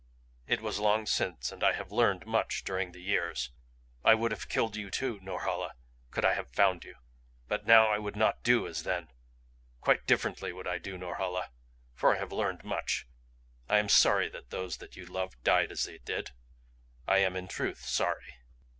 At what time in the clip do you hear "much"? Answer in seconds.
2.25-2.63, 12.63-13.05